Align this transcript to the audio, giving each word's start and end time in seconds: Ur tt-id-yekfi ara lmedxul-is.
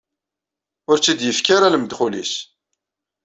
Ur 0.89 0.97
tt-id-yekfi 0.97 1.51
ara 1.55 1.73
lmedxul-is. 1.73 2.33